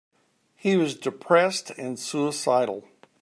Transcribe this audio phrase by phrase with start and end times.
[0.55, 2.87] He was depressed and suicidal.